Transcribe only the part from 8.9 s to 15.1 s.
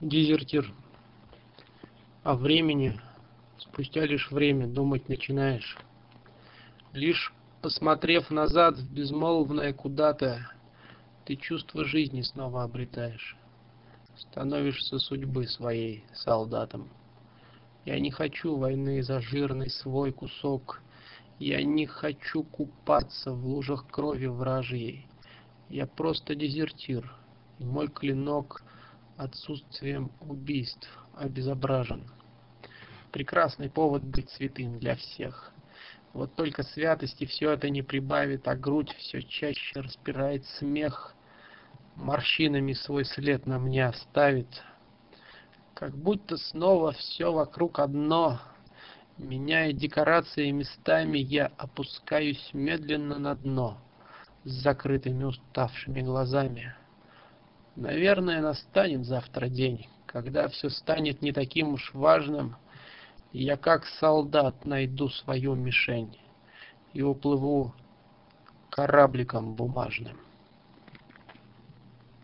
безмолвное куда-то ты чувство жизни снова обретаешь. Становишься